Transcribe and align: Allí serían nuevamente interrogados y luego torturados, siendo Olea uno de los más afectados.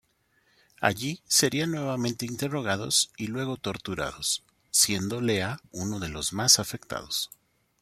Allí 0.79 1.21
serían 1.27 1.69
nuevamente 1.73 2.25
interrogados 2.25 3.11
y 3.17 3.27
luego 3.27 3.57
torturados, 3.57 4.41
siendo 4.71 5.17
Olea 5.17 5.59
uno 5.71 5.99
de 5.99 6.09
los 6.09 6.33
más 6.33 6.57
afectados. 6.57 7.29